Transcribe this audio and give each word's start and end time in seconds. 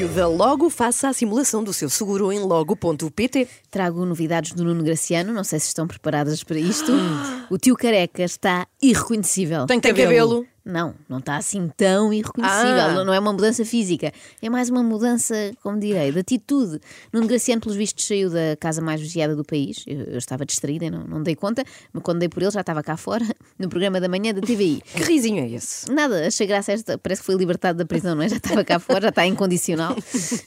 Apoio 0.00 0.08
da 0.08 0.26
Logo, 0.26 0.70
faça 0.70 1.08
a 1.08 1.12
simulação 1.12 1.62
do 1.62 1.72
seu 1.72 1.90
seguro 1.90 2.32
em 2.32 2.38
logo.pt. 2.38 3.48
Trago 3.70 4.04
novidades 4.06 4.52
do 4.52 4.64
Nuno 4.64 4.82
Graciano, 4.82 5.32
não 5.32 5.44
sei 5.44 5.58
se 5.58 5.66
estão 5.66 5.86
preparadas 5.86 6.42
para 6.42 6.58
isto. 6.58 6.90
O 7.50 7.58
tio 7.58 7.74
careca 7.74 8.22
está 8.22 8.64
irreconhecível. 8.80 9.66
Tem 9.66 9.80
cabelo. 9.80 10.46
Não, 10.70 10.94
não 11.08 11.18
está 11.18 11.36
assim 11.36 11.68
tão 11.76 12.12
irreconhecível. 12.12 12.80
Ah. 12.80 13.04
Não- 13.04 13.12
é 13.12 13.18
uma 13.18 13.32
mudança 13.32 13.64
física. 13.64 14.12
É 14.40 14.48
mais 14.48 14.70
uma 14.70 14.82
mudança, 14.82 15.34
como 15.62 15.78
direi, 15.78 16.12
de 16.12 16.18
atitude. 16.20 16.80
Nuno 17.12 17.26
Graciano, 17.26 17.60
pelos 17.60 17.76
vistos, 17.76 18.06
saiu 18.06 18.30
da 18.30 18.56
casa 18.58 18.80
mais 18.80 19.00
vigiada 19.00 19.34
do 19.34 19.44
país. 19.44 19.82
Eu, 19.86 20.00
eu 20.04 20.18
estava 20.18 20.46
distraída, 20.46 20.84
e 20.86 20.90
não, 20.90 21.04
não 21.04 21.22
dei 21.22 21.34
conta. 21.34 21.64
Mas 21.92 22.02
quando 22.02 22.20
dei 22.20 22.28
por 22.28 22.42
ele, 22.42 22.52
já 22.52 22.60
estava 22.60 22.82
cá 22.82 22.96
fora, 22.96 23.24
no 23.58 23.68
programa 23.68 24.00
da 24.00 24.08
manhã 24.08 24.32
da 24.32 24.40
TVI. 24.40 24.80
Que 24.94 25.02
risinho 25.04 25.42
é 25.42 25.48
esse? 25.50 25.90
Nada, 25.90 26.26
achei 26.26 26.46
graça 26.46 26.72
esta. 26.72 26.96
Parece 26.96 27.20
que 27.22 27.26
foi 27.26 27.34
libertado 27.34 27.78
da 27.78 27.84
prisão, 27.84 28.14
não 28.14 28.22
é? 28.22 28.28
Já 28.28 28.36
estava 28.36 28.64
cá 28.64 28.78
fora, 28.78 29.00
já 29.02 29.08
está 29.08 29.26
incondicional. 29.26 29.96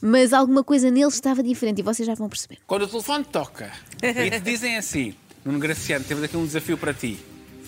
Mas 0.01 0.31
alguma 0.33 0.63
coisa 0.63 0.89
nele 0.89 1.07
estava 1.07 1.43
diferente 1.43 1.79
e 1.79 1.81
vocês 1.81 2.07
já 2.07 2.15
vão 2.15 2.29
perceber. 2.29 2.59
Quando 2.65 2.83
o 2.83 2.87
telefone 2.87 3.23
toca 3.25 3.71
e 4.01 4.31
te 4.31 4.39
dizem 4.39 4.77
assim, 4.77 5.13
Nuno 5.43 5.59
Graciano, 5.59 6.05
temos 6.05 6.23
aqui 6.23 6.37
um 6.37 6.45
desafio 6.45 6.77
para 6.77 6.93
ti. 6.93 7.19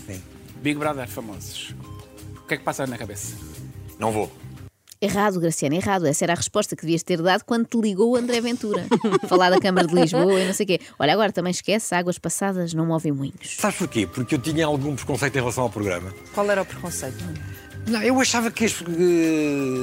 Sim. 0.07 0.21
Big 0.61 0.79
Brother 0.79 1.07
famosos. 1.07 1.75
O 2.45 2.47
que 2.47 2.53
é 2.53 2.57
que 2.57 2.63
passa 2.63 2.85
na 2.85 2.95
cabeça? 2.95 3.35
Não 3.97 4.11
vou. 4.11 4.31
Errado, 5.01 5.39
Graciano, 5.39 5.75
errado. 5.75 6.05
Essa 6.05 6.25
era 6.25 6.33
a 6.33 6.35
resposta 6.35 6.75
que 6.75 6.83
devias 6.83 7.01
ter 7.01 7.19
dado 7.21 7.43
quando 7.43 7.65
te 7.65 7.75
ligou 7.81 8.11
o 8.11 8.15
André 8.15 8.39
Ventura. 8.39 8.85
Falar 9.27 9.49
da 9.49 9.59
Câmara 9.59 9.87
de 9.87 9.95
Lisboa 9.95 10.39
e 10.39 10.45
não 10.45 10.53
sei 10.53 10.63
o 10.63 10.67
quê. 10.67 10.79
Olha, 10.99 11.13
agora 11.13 11.31
também 11.31 11.49
esquece, 11.49 11.93
águas 11.95 12.19
passadas 12.19 12.71
não 12.73 12.85
movem 12.85 13.11
moinhos. 13.11 13.57
Sabes 13.57 13.77
porquê? 13.77 14.05
Porque 14.05 14.35
eu 14.35 14.39
tinha 14.39 14.65
algum 14.67 14.95
preconceito 14.95 15.35
em 15.35 15.39
relação 15.39 15.63
ao 15.63 15.69
programa. 15.71 16.13
Qual 16.33 16.49
era 16.49 16.61
o 16.61 16.65
preconceito? 16.65 17.17
Não, 17.87 18.01
eu 18.01 18.19
achava 18.21 18.49
que. 18.51 18.65
as- 18.65 18.83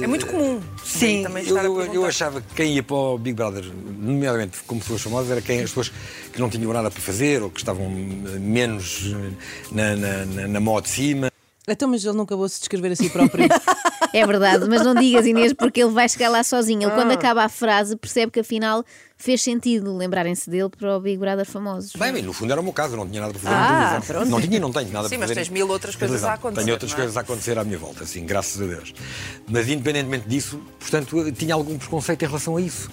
É 0.01 0.07
muito 0.07 0.25
comum. 0.25 0.61
Sim, 0.83 1.23
Também 1.23 1.45
eu, 1.47 1.55
estar 1.57 1.93
eu- 1.93 2.05
achava 2.05 2.41
que 2.41 2.53
quem 2.55 2.73
ia 2.75 2.83
para 2.83 2.95
o 2.95 3.17
Big 3.17 3.35
Brother, 3.35 3.63
nomeadamente 3.99 4.57
como 4.67 4.81
pessoas 4.81 5.01
famosas, 5.01 5.31
era 5.31 5.41
quem 5.41 5.59
as 5.61 5.69
pessoas 5.69 5.91
que 6.33 6.39
não 6.39 6.49
tinham 6.49 6.71
nada 6.73 6.89
para 6.91 7.01
fazer 7.01 7.41
ou 7.43 7.49
que 7.49 7.59
estavam 7.59 7.85
eh, 7.85 8.39
menos 8.39 9.13
eh, 9.13 9.31
na, 9.71 9.95
na, 9.95 10.25
na, 10.25 10.47
na 10.49 10.59
mó 10.59 10.81
de 10.81 10.89
cima. 10.89 11.31
Então, 11.67 11.87
mas 11.87 12.03
ele 12.03 12.15
não 12.17 12.23
acabou 12.25 12.45
de 12.45 12.51
se 12.53 12.59
descrever 12.59 12.91
a 12.91 12.95
si 12.95 13.09
próprio. 13.09 13.47
É 14.15 14.27
verdade, 14.27 14.67
mas 14.69 14.83
não 14.85 14.93
digas, 14.93 15.25
Inês, 15.25 15.53
porque 15.53 15.81
ele 15.81 15.89
vai 15.91 16.07
chegar 16.07 16.29
lá 16.29 16.43
sozinho. 16.43 16.83
Ele, 16.83 16.91
quando 16.91 17.09
Ah. 17.09 17.13
acaba 17.15 17.45
a 17.45 17.49
frase, 17.49 17.95
percebe 17.95 18.31
que 18.31 18.41
afinal 18.41 18.85
fez 19.17 19.41
sentido 19.41 19.97
lembrarem-se 19.97 20.47
dele 20.51 20.69
para 20.69 20.95
o 20.97 20.99
Big 20.99 21.17
Brother 21.17 21.47
famosos. 21.47 21.93
Bem, 21.95 22.13
bem, 22.13 22.21
no 22.21 22.31
fundo 22.31 22.51
era 22.51 22.61
o 22.61 22.63
meu 22.63 22.71
caso, 22.73 22.93
eu 22.93 22.97
não 22.97 23.07
tinha 23.09 23.21
nada 23.21 23.33
para 23.33 23.41
fazer 23.41 23.55
Ah, 23.55 24.01
pronto. 24.05 24.29
Não 24.29 24.39
tinha 24.39 24.57
e 24.57 24.59
não 24.59 24.71
tenho 24.71 24.91
nada 24.91 25.09
Sim, 25.09 25.15
para 25.15 25.21
mas 25.21 25.29
fazer. 25.31 25.39
tens 25.45 25.49
mil 25.49 25.67
outras 25.67 25.95
coisas 25.95 26.21
televisão. 26.21 26.29
a 26.29 26.33
acontecer, 26.35 26.61
Tenho 26.63 26.73
outras 26.75 26.91
é? 26.91 26.95
coisas 26.95 27.17
a 27.17 27.21
acontecer 27.21 27.57
à 27.57 27.63
minha 27.63 27.77
volta, 27.79 28.05
sim, 28.05 28.23
graças 28.23 28.61
a 28.61 28.65
Deus. 28.67 28.93
Mas 29.49 29.67
independentemente 29.67 30.29
disso, 30.29 30.61
portanto, 30.79 31.31
tinha 31.31 31.55
algum 31.55 31.75
preconceito 31.79 32.21
em 32.21 32.27
relação 32.27 32.55
a 32.57 32.61
isso. 32.61 32.91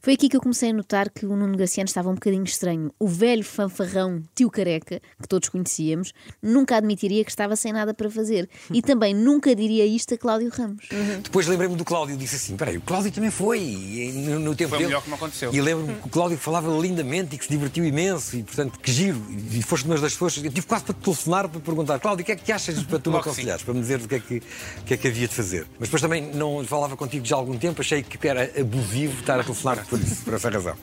Foi 0.00 0.14
aqui 0.14 0.28
que 0.28 0.36
eu 0.36 0.40
comecei 0.40 0.70
a 0.70 0.72
notar 0.72 1.10
que 1.10 1.26
o 1.26 1.36
Nuno 1.36 1.56
Graciano 1.56 1.86
estava 1.88 2.08
um 2.08 2.14
bocadinho 2.14 2.44
estranho. 2.44 2.90
O 2.98 3.06
velho 3.08 3.44
fanfarrão 3.44 4.22
tio 4.34 4.50
careca, 4.50 5.00
que 5.20 5.28
todos 5.28 5.48
conhecíamos, 5.48 6.12
nunca 6.42 6.76
admitiria 6.76 7.24
que 7.24 7.30
estava 7.30 7.56
sem 7.56 7.72
nada 7.72 7.92
para 7.92 8.10
fazer. 8.10 8.48
E 8.72 8.80
também 8.80 9.12
nunca 9.14 9.54
diria 9.54 9.84
isto 9.84 10.14
a 10.14 10.18
Cláudio 10.18 10.50
Ramos. 10.50 10.88
Depois 11.22 11.46
lembrei-me 11.46 11.76
do 11.76 11.84
Cláudio 11.84 12.14
e 12.14 12.18
disse 12.18 12.36
assim: 12.36 12.56
peraí, 12.56 12.76
o 12.78 12.80
Cláudio 12.80 13.10
também 13.12 13.30
foi 13.30 13.60
e 13.60 14.12
no, 14.12 14.38
no 14.38 14.54
tempo 14.54 14.70
Foi 14.70 14.78
o 14.78 14.80
dele. 14.80 14.88
melhor 14.88 15.02
que 15.02 15.08
me 15.08 15.14
aconteceu. 15.14 15.52
E 15.52 15.60
lembro-me 15.60 15.94
que 15.94 16.06
o 16.06 16.10
Cláudio 16.10 16.38
falava 16.38 16.70
lindamente 16.78 17.34
e 17.34 17.38
que 17.38 17.44
se 17.44 17.50
divertiu 17.50 17.84
imenso 17.84 18.36
e, 18.36 18.42
portanto, 18.42 18.78
que 18.78 18.92
giro. 18.92 19.20
E 19.52 19.62
foste 19.62 19.86
uma 19.86 19.98
das 19.98 20.12
pessoas. 20.12 20.36
Eu 20.36 20.50
tive 20.50 20.66
quase 20.66 20.84
para 20.84 20.94
te 20.94 21.00
telefonar 21.00 21.48
para 21.48 21.60
perguntar: 21.60 21.98
Cláudio, 21.98 22.22
o 22.22 22.26
que 22.26 22.32
é 22.32 22.36
que 22.36 22.52
achas 22.52 22.82
para 22.84 22.98
tu 22.98 23.10
me 23.10 23.18
aconselhares? 23.18 23.62
Para 23.62 23.74
me 23.74 23.80
dizer 23.80 24.00
o 24.00 24.08
que, 24.08 24.14
é 24.14 24.20
que, 24.20 24.42
que 24.86 24.94
é 24.94 24.96
que 24.96 25.08
havia 25.08 25.28
de 25.28 25.34
fazer. 25.34 25.66
Mas 25.78 25.88
depois 25.88 26.00
também 26.00 26.22
não 26.34 26.64
falava 26.64 26.96
contigo 26.96 27.24
já 27.24 27.36
há 27.36 27.38
algum 27.38 27.58
tempo, 27.58 27.80
achei 27.80 28.02
que 28.02 28.26
era 28.26 28.50
abusivo 28.58 29.20
estar 29.20 29.38
a 29.38 29.42
telefonar 29.42 29.79
por, 29.88 29.98
isso, 30.00 30.24
por 30.24 30.34
essa 30.34 30.50
razão. 30.50 30.74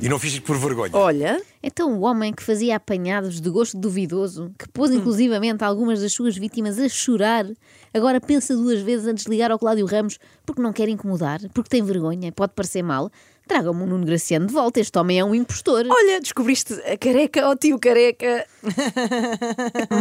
E 0.00 0.08
não 0.08 0.18
fiz 0.18 0.38
por 0.38 0.56
vergonha. 0.58 0.90
Olha, 0.94 1.40
Então, 1.62 1.92
o 1.98 2.02
homem 2.02 2.32
que 2.32 2.42
fazia 2.42 2.76
apanhados 2.76 3.40
de 3.40 3.48
gosto 3.50 3.76
duvidoso, 3.78 4.52
que 4.58 4.68
pôs 4.68 4.90
inclusivamente 4.90 5.62
algumas 5.64 6.00
das 6.00 6.12
suas 6.12 6.36
vítimas 6.36 6.78
a 6.78 6.88
chorar, 6.88 7.46
agora 7.94 8.20
pensa 8.20 8.54
duas 8.56 8.80
vezes 8.80 9.06
antes 9.06 9.24
de 9.24 9.30
ligar 9.30 9.50
ao 9.50 9.58
Cláudio 9.58 9.86
Ramos 9.86 10.18
porque 10.44 10.60
não 10.62 10.72
quer 10.72 10.88
incomodar, 10.88 11.40
porque 11.54 11.70
tem 11.70 11.82
vergonha, 11.82 12.32
pode 12.32 12.52
parecer 12.54 12.82
mal. 12.82 13.10
Traga-me 13.46 13.82
o 13.82 13.86
Nuno 13.86 14.06
Graciano 14.06 14.46
de 14.46 14.52
volta, 14.52 14.78
este 14.78 14.96
homem 14.96 15.18
é 15.18 15.24
um 15.24 15.34
impostor. 15.34 15.84
olha, 15.88 16.20
descobriste 16.20 16.74
a 16.74 16.96
careca, 16.96 17.48
ó 17.48 17.56
tio 17.56 17.76
careca. 17.78 18.46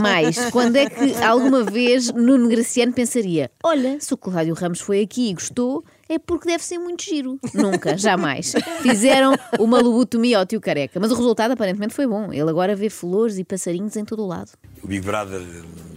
Mas, 0.02 0.38
quando 0.52 0.76
é 0.76 0.90
que 0.90 1.16
alguma 1.16 1.64
vez 1.64 2.12
Nuno 2.14 2.48
Graciano 2.48 2.94
pensaria: 2.94 3.50
olha, 3.64 4.00
se 4.00 4.14
o 4.14 4.18
Cláudio 4.18 4.54
Ramos 4.54 4.80
foi 4.80 5.02
aqui 5.02 5.30
e 5.30 5.34
gostou, 5.34 5.84
é 6.12 6.20
porque 6.20 6.48
deve 6.48 6.64
ser 6.64 6.78
muito 6.78 7.04
giro. 7.04 7.40
Nunca, 7.54 7.98
jamais. 7.98 8.54
Fizeram 8.82 9.34
uma 9.58 9.80
lobotomia 9.80 10.40
ao 10.40 10.46
tio 10.46 10.60
careca, 10.60 11.00
mas 11.00 11.10
o 11.12 11.16
resultado 11.16 11.52
aparentemente 11.52 11.94
foi 11.94 12.06
bom. 12.06 12.34
Ele 12.34 12.50
agora 12.50 12.76
vê 12.76 12.90
flores 12.90 13.38
e 13.38 13.44
passarinhos 13.46 13.96
em 13.96 14.04
todo 14.04 14.24
o 14.24 14.28
lado. 14.28 14.52
O 14.84 14.88
Big 14.88 15.06
Brother 15.06 15.42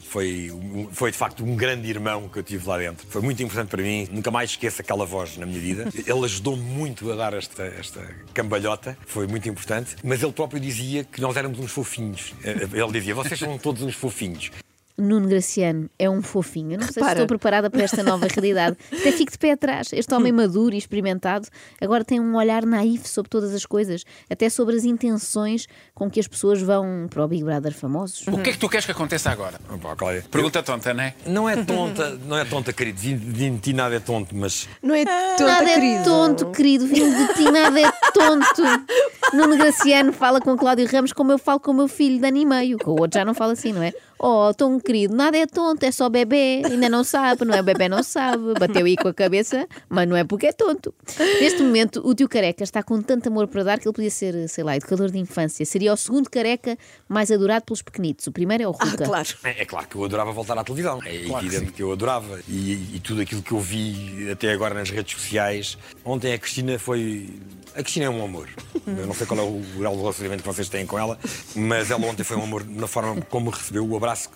foi, 0.02 0.52
foi 0.92 1.10
de 1.10 1.16
facto 1.16 1.42
um 1.42 1.56
grande 1.56 1.88
irmão 1.88 2.28
que 2.28 2.38
eu 2.38 2.42
tive 2.42 2.68
lá 2.68 2.78
dentro. 2.78 3.06
Foi 3.08 3.22
muito 3.22 3.42
importante 3.42 3.68
para 3.68 3.82
mim. 3.82 4.06
Nunca 4.12 4.30
mais 4.30 4.50
esqueço 4.50 4.80
aquela 4.80 5.04
voz 5.04 5.36
na 5.36 5.46
minha 5.46 5.58
vida. 5.58 5.88
Ele 6.06 6.24
ajudou-me 6.24 6.62
muito 6.62 7.10
a 7.10 7.16
dar 7.16 7.34
esta, 7.34 7.64
esta 7.64 8.00
cambalhota. 8.32 8.96
Foi 9.06 9.26
muito 9.26 9.48
importante. 9.48 9.96
Mas 10.04 10.22
ele 10.22 10.32
próprio 10.32 10.60
dizia 10.60 11.02
que 11.02 11.20
nós 11.20 11.36
éramos 11.36 11.58
uns 11.58 11.72
fofinhos. 11.72 12.34
Ele 12.44 12.92
dizia: 12.92 13.14
vocês 13.14 13.38
são 13.38 13.58
todos 13.58 13.82
uns 13.82 13.94
fofinhos. 13.94 14.50
Nuno 14.96 15.26
Graciano 15.28 15.90
é 15.98 16.08
um 16.08 16.22
fofinho. 16.22 16.72
Eu 16.72 16.78
não 16.78 16.84
sei 16.84 16.94
se 16.94 17.00
Repara. 17.00 17.14
estou 17.14 17.26
preparada 17.26 17.68
para 17.68 17.82
esta 17.82 18.02
nova 18.02 18.28
realidade. 18.28 18.76
Até 18.92 19.10
fico 19.10 19.32
de 19.32 19.38
pé 19.38 19.52
atrás. 19.52 19.88
Este 19.92 20.14
homem 20.14 20.32
maduro 20.32 20.74
e 20.74 20.78
experimentado 20.78 21.48
agora 21.80 22.04
tem 22.04 22.20
um 22.20 22.36
olhar 22.36 22.64
naif 22.64 23.08
sobre 23.08 23.28
todas 23.28 23.52
as 23.52 23.66
coisas, 23.66 24.04
até 24.30 24.48
sobre 24.48 24.76
as 24.76 24.84
intenções 24.84 25.66
com 25.94 26.08
que 26.08 26.20
as 26.20 26.28
pessoas 26.28 26.60
vão 26.62 27.06
para 27.10 27.24
o 27.24 27.28
Big 27.28 27.42
Brother 27.42 27.74
famosos. 27.74 28.24
O 28.28 28.38
que 28.38 28.50
é 28.50 28.52
que 28.52 28.58
tu 28.58 28.68
queres 28.68 28.86
que 28.86 28.92
aconteça 28.92 29.30
agora? 29.30 29.60
Opa, 29.68 29.96
Cláudia, 29.96 30.24
Pergunta 30.30 30.62
tonta, 30.62 30.94
não 30.94 31.02
é? 31.02 31.14
Não 31.26 31.48
é 31.50 31.56
tonta, 31.64 32.10
não 32.26 32.38
é 32.38 32.44
tonta, 32.44 32.72
querido. 32.72 33.00
De, 33.00 33.14
de 33.16 33.58
ti 33.58 33.72
nada 33.72 33.96
é 33.96 34.00
tonto, 34.00 34.34
mas 34.36 34.68
Não 34.80 34.94
é 34.94 35.04
tonta, 35.04 35.44
Nada 35.44 35.70
é 35.70 35.74
querido. 35.74 36.04
tonto, 36.04 36.50
querido. 36.52 36.86
Vindo 36.86 37.26
de 37.26 37.34
ti, 37.34 37.50
nada 37.50 37.80
é 37.80 37.90
tonto. 38.12 38.62
Nuno 39.34 39.56
Graciano 39.56 40.12
fala 40.12 40.40
com 40.40 40.56
Cláudio 40.56 40.86
Ramos 40.86 41.12
como 41.12 41.32
eu 41.32 41.38
falo 41.38 41.58
com 41.58 41.72
o 41.72 41.74
meu 41.74 41.88
filho 41.88 42.20
de 42.20 42.26
ano 42.28 42.36
e 42.36 42.44
meio. 42.46 42.78
Com 42.78 42.92
o 42.92 43.00
outro 43.00 43.18
já 43.18 43.24
não 43.24 43.34
fala 43.34 43.54
assim, 43.54 43.72
não 43.72 43.82
é? 43.82 43.92
Oh, 44.18 44.52
tão 44.54 44.78
querido, 44.80 45.14
nada 45.14 45.36
é 45.36 45.46
tonto, 45.46 45.82
é 45.84 45.90
só 45.92 46.08
bebê. 46.08 46.62
Ainda 46.64 46.88
não 46.88 47.02
sabe, 47.04 47.44
não 47.44 47.54
é? 47.54 47.60
O 47.60 47.64
bebê 47.64 47.88
não 47.88 48.02
sabe. 48.02 48.54
Bateu 48.58 48.86
aí 48.86 48.96
com 48.96 49.08
a 49.08 49.14
cabeça, 49.14 49.66
mas 49.88 50.08
não 50.08 50.16
é 50.16 50.24
porque 50.24 50.46
é 50.46 50.52
tonto. 50.52 50.94
Neste 51.40 51.62
momento, 51.62 52.00
o 52.06 52.14
tio 52.14 52.28
careca 52.28 52.62
está 52.64 52.82
com 52.82 53.02
tanto 53.02 53.28
amor 53.28 53.48
para 53.48 53.62
dar 53.64 53.78
que 53.78 53.86
ele 53.88 53.92
podia 53.94 54.10
ser, 54.10 54.48
sei 54.48 54.64
lá, 54.64 54.76
educador 54.76 55.10
de 55.10 55.18
infância. 55.18 55.64
Seria 55.66 55.92
o 55.92 55.96
segundo 55.96 56.30
careca 56.30 56.78
mais 57.08 57.30
adorado 57.30 57.64
pelos 57.66 57.82
pequenitos. 57.82 58.26
O 58.26 58.32
primeiro 58.32 58.62
é 58.64 58.68
o 58.68 58.74
Ah, 58.78 58.84
Ruca. 58.84 59.04
claro. 59.04 59.28
É, 59.44 59.62
é 59.62 59.64
claro 59.64 59.86
que 59.88 59.96
eu 59.96 60.04
adorava 60.04 60.32
voltar 60.32 60.56
à 60.58 60.64
televisão. 60.64 61.00
É 61.04 61.18
Claro 61.24 61.40
que 61.40 61.46
evidente 61.54 61.72
que, 61.72 61.82
eu 61.82 61.92
adorava. 61.92 62.40
E, 62.48 62.96
e 62.96 63.00
tudo 63.02 63.20
aquilo 63.20 63.42
que 63.42 63.52
eu 63.52 63.60
vi 63.60 64.28
até 64.30 64.52
agora 64.52 64.74
nas 64.74 64.90
redes 64.90 65.14
sociais. 65.20 65.76
Ontem 66.04 66.32
a 66.32 66.38
Cristina 66.38 66.78
foi. 66.78 67.28
A 67.76 67.82
Cristina 67.82 68.06
é 68.06 68.08
um 68.10 68.24
amor. 68.24 68.48
Eu 68.86 69.06
não 69.06 69.14
sei 69.14 69.26
qual 69.26 69.40
é 69.40 69.42
o 69.42 69.60
grau 69.76 69.94
de 69.94 70.00
relacionamento 70.00 70.42
que 70.44 70.48
vocês 70.48 70.68
têm 70.68 70.86
com 70.86 70.96
ela, 70.96 71.18
mas 71.56 71.90
ela 71.90 72.06
ontem 72.06 72.22
foi 72.22 72.36
um 72.36 72.44
amor 72.44 72.64
na 72.64 72.86
forma 72.86 73.20
como 73.22 73.50
recebeu, 73.50 73.84
o 73.84 73.96
abraço, 74.04 74.30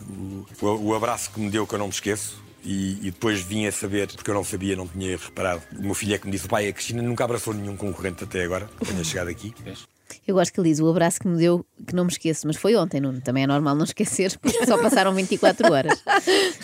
o, 0.60 0.88
o 0.88 0.94
abraço 0.94 1.30
que 1.30 1.40
me 1.40 1.50
deu 1.50 1.66
que 1.66 1.74
eu 1.74 1.78
não 1.78 1.86
me 1.86 1.92
esqueço. 1.92 2.42
E, 2.64 2.98
e 3.06 3.10
depois 3.12 3.40
vim 3.40 3.66
a 3.66 3.72
saber, 3.72 4.08
porque 4.12 4.30
eu 4.30 4.34
não 4.34 4.44
sabia, 4.44 4.74
não 4.74 4.86
tinha 4.86 5.16
reparado. 5.16 5.62
O 5.78 5.82
meu 5.82 5.94
filho 5.94 6.14
é 6.14 6.18
que 6.18 6.26
me 6.26 6.32
disse: 6.32 6.48
pai, 6.48 6.68
a 6.68 6.72
Cristina 6.72 7.00
nunca 7.00 7.24
abraçou 7.24 7.54
nenhum 7.54 7.76
concorrente 7.76 8.24
até 8.24 8.42
agora, 8.42 8.68
que 8.78 8.86
tenha 8.86 9.04
chegado 9.04 9.28
aqui. 9.28 9.54
Eu 10.26 10.34
gosto 10.34 10.52
que 10.52 10.60
ele 10.60 10.68
diz 10.70 10.80
o 10.80 10.88
abraço 10.88 11.20
que 11.20 11.28
me 11.28 11.36
deu, 11.38 11.64
que 11.86 11.94
não 11.94 12.04
me 12.04 12.10
esqueço, 12.10 12.46
mas 12.46 12.56
foi 12.56 12.76
ontem, 12.76 13.00
Nuno. 13.00 13.20
Também 13.20 13.44
é 13.44 13.46
normal 13.46 13.74
não 13.74 13.84
esquecer, 13.84 14.36
porque 14.38 14.64
só 14.66 14.76
passaram 14.80 15.14
24 15.14 15.72
horas. 15.72 16.02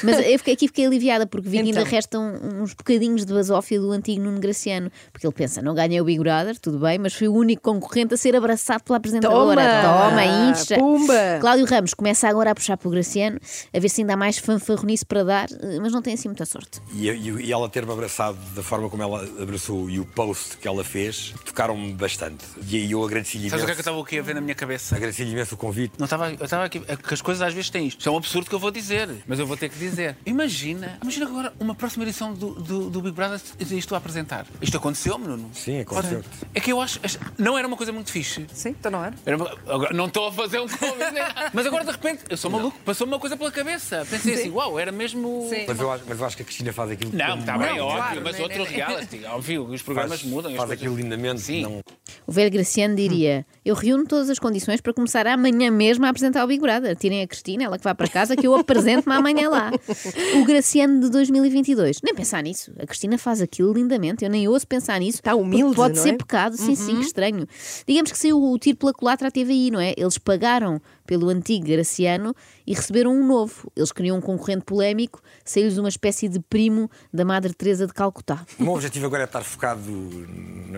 Mas 0.02 0.18
eu 0.26 0.38
fiquei, 0.38 0.54
aqui 0.54 0.66
fiquei 0.68 0.86
aliviada, 0.86 1.26
porque 1.26 1.48
vi 1.48 1.58
que 1.58 1.64
ainda 1.64 1.80
Então. 1.80 1.90
restam 1.90 2.34
uns 2.60 2.74
bocadinhos 2.74 3.24
de 3.24 3.32
basófia 3.32 3.80
do 3.80 3.90
antigo 3.92 4.22
Nuno 4.22 4.38
Graciano. 4.40 4.90
Porque 5.12 5.26
ele 5.26 5.34
pensa, 5.34 5.62
não 5.62 5.74
ganhei 5.74 6.00
o 6.00 6.04
Big 6.04 6.18
Brother, 6.18 6.58
tudo 6.58 6.78
bem, 6.78 6.98
mas 6.98 7.14
fui 7.14 7.28
o 7.28 7.34
único 7.34 7.62
concorrente 7.62 8.14
a 8.14 8.16
ser 8.16 8.36
abraçado 8.36 8.82
pela 8.84 8.98
apresentadora. 8.98 9.60
Toma! 9.82 10.10
Toma, 10.10 10.24
incha. 10.50 10.76
Pumba! 10.78 11.38
Cláudio 11.40 11.66
Ramos 11.66 11.94
começa 11.94 12.28
agora 12.28 12.50
a 12.50 12.54
puxar 12.54 12.76
para 12.76 12.88
o 12.88 12.90
Graciano, 12.90 13.38
a 13.72 13.78
ver 13.78 13.88
se 13.88 14.02
ainda 14.02 14.14
há 14.14 14.16
mais 14.16 14.38
fanfarronice 14.38 15.04
para 15.06 15.24
dar, 15.24 15.48
eh, 15.50 15.78
mas 15.80 15.92
não 15.92 16.02
tem 16.02 16.14
assim 16.14 16.28
muita 16.28 16.44
sorte. 16.44 16.80
E, 16.94 17.08
e- 17.08 17.46
e 17.46 17.52
ela 17.52 17.68
ter-me 17.68 17.92
abraçado 17.92 18.36
da 18.54 18.62
forma 18.62 18.88
como 18.90 19.02
ela 19.02 19.22
abraçou 19.40 19.88
e 19.88 19.98
o 20.00 20.04
post 20.04 20.56
que 20.58 20.68
ela 20.68 20.84
fez 20.84 21.32
tocaram-me 21.44 21.92
bastante. 21.92 22.44
E 22.68 22.76
aí 22.76 22.90
eu 22.92 23.02
agradeci-lhe 23.46 23.50
Sabes 23.50 23.62
o 23.62 23.67
que 23.67 23.73
é 23.73 23.75
que 23.75 23.81
eu 23.81 23.81
imenso. 23.81 23.81
estava 23.81 24.02
aqui 24.02 24.19
a 24.19 24.23
ver 24.23 24.35
na 24.35 24.41
minha 24.41 24.55
cabeça? 24.55 24.96
Agradeci-lhe 24.96 25.32
imenso 25.32 25.55
o 25.55 25.58
convite. 25.58 25.94
Não 25.99 26.05
estava, 26.05 26.31
eu 26.32 26.44
estava 26.44 26.64
aqui. 26.64 26.82
É 26.88 26.96
que 26.96 27.14
as 27.14 27.20
coisas 27.23 27.43
às 27.43 27.52
vezes 27.55 27.70
têm 27.70 27.87
isto. 27.87 27.99
Isto 27.99 28.08
é 28.08 28.12
um 28.12 28.17
absurdo 28.17 28.49
que 28.49 28.55
eu 28.55 28.58
vou 28.58 28.70
dizer, 28.70 29.08
mas 29.26 29.38
eu 29.38 29.46
vou 29.46 29.56
ter 29.56 29.69
que 29.69 29.79
dizer. 29.79 30.17
Imagina, 30.26 30.99
imagina 31.02 31.26
agora 31.26 31.52
uma 31.61 31.75
próxima 31.75 32.05
edição 32.05 32.32
do, 32.35 32.55
do, 32.55 32.91
do 32.91 33.00
Big 33.02 33.14
Brother 33.14 33.41
e 33.58 33.79
estou 33.79 33.94
a 33.96 33.99
apresentar. 33.99 34.46
Isto 34.61 34.76
aconteceu-me, 34.76 35.26
Nuno? 35.26 35.50
Sim, 35.55 35.81
aconteceu. 35.81 36.23
É 36.55 36.61
que 36.61 36.73
eu 36.73 36.81
acho. 36.81 37.00
Não 37.38 37.56
era 37.58 37.67
uma 37.67 37.76
coisa 37.76 37.93
muito 37.93 38.11
fixe. 38.11 38.46
Sim, 38.52 38.70
então 38.70 38.91
não 38.91 39.05
era. 39.05 39.14
Era 39.25 39.37
uma- 39.37 39.50
agora, 39.67 39.93
não 39.94 40.06
estou 40.06 40.29
a 40.29 40.32
fazer 40.32 40.58
um 40.61 40.69
convite, 40.69 41.11
né? 41.12 41.25
Mas 41.52 41.67
agora 41.67 41.85
de 41.85 41.90
repente, 41.90 42.25
eu 42.29 42.37
sou 42.37 42.50
maluco, 42.50 42.79
passou-me 42.85 43.12
uma 43.12 43.19
coisa 43.20 43.37
pela 43.37 43.50
cabeça. 43.50 44.06
Pensei 44.08 44.35
assim, 44.35 44.50
uau, 44.50 44.79
era 44.79 44.90
mesmo. 44.93 45.47
Sim. 45.50 45.64
Mas 45.67 45.79
eu, 45.81 45.90
acho, 45.93 46.05
mas 46.08 46.19
eu 46.20 46.26
acho 46.26 46.37
que 46.37 46.43
a 46.43 46.44
Cristina 46.44 46.73
faz 46.73 46.90
aquilo 46.90 47.11
Não, 47.14 47.38
está 47.38 47.56
bem, 47.58 47.76
Não, 47.79 47.85
óbvio, 47.87 47.97
claro, 48.02 48.20
mas 48.25 48.32
nem- 48.35 48.43
outro 48.43 48.62
nem- 48.64 48.73
reality. 48.73 49.25
Óbvio, 49.26 49.64
os 49.67 49.82
programas 49.82 50.20
faz, 50.20 50.31
mudam. 50.31 50.50
faz 50.52 50.58
coisas- 50.67 50.79
aquilo 50.79 50.97
lindamente. 50.97 51.40
Sim. 51.40 51.62
Não, 51.62 51.81
O 52.26 52.32
velho 52.32 52.50
Graciano 52.50 52.94
diria: 52.94 53.47
Eu 53.65 53.75
reúno 53.75 54.06
todas 54.06 54.31
as 54.31 54.38
condições 54.38 54.81
para 54.81 54.94
começar 54.94 55.26
amanhã 55.26 55.71
mesmo 55.71 56.06
a 56.06 56.09
apresentar 56.09 56.44
o 56.44 56.47
Big 56.47 56.61
Brother. 56.61 56.97
Tirem 56.97 57.23
a 57.23 57.26
Cristina, 57.26 57.65
ela 57.65 57.79
que 57.79 57.85
vai 57.85 57.94
para 57.94 58.09
casa, 58.09 58.35
que 58.37 58.47
eu 58.47 58.55
apresento-me 58.55 59.15
amanhã 59.15 59.49
lá. 59.49 59.71
O 60.41 60.44
Graciano 60.44 61.00
de 61.00 61.11
2022. 61.11 62.00
Nem 62.03 62.15
pensar 62.15 62.43
nisso. 62.43 62.73
A 62.79 62.87
Cristina 62.87 63.17
faz 63.19 63.41
aquilo 63.41 63.73
lindamente. 63.73 64.25
Eu 64.25 64.31
nem 64.31 64.49
ouço 64.49 64.67
pensar 64.67 64.99
nisso. 64.99 65.19
Está 65.19 65.35
humilde, 65.35 65.76
Pode 65.76 65.99
ser 65.99 66.11
é? 66.11 66.17
pecado. 66.17 66.56
Sim, 66.56 66.75
sim, 66.75 66.97
que 66.97 67.03
estranho. 67.03 67.47
Digamos 67.87 68.11
que 68.11 68.19
saiu 68.19 68.43
o 68.43 68.59
tiro 68.59 68.76
pela 68.76 68.93
culatra 68.93 69.29
à 69.29 69.31
TVI, 69.31 69.71
não 69.71 69.81
é? 69.81 69.94
Eles 69.97 70.19
pagaram 70.19 70.81
pelo 71.06 71.28
antigo 71.28 71.66
Graciano 71.66 72.34
e 72.66 72.74
receberam 72.74 73.12
um 73.14 73.26
novo. 73.26 73.70
Eles 73.76 73.92
queriam 73.92 74.16
um 74.18 74.20
concorrente 74.20 74.64
polémico, 74.64 75.20
saiu-lhes 75.44 75.78
uma 75.78 75.88
espécie 75.88 76.28
de 76.28 76.40
primo 76.40 76.90
da 77.12 77.24
Madre 77.24 77.52
Teresa 77.54 77.86
de 77.86 77.92
Calcutá. 77.92 78.44
O 78.58 78.62
meu 78.62 78.72
objetivo 78.74 79.06
agora 79.06 79.22
é 79.22 79.26
estar 79.26 79.42
focado 79.42 79.90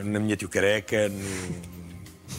na 0.05 0.19
minha 0.21 0.37
tio 0.37 0.49
careca, 0.49 1.09
no- 1.09 1.86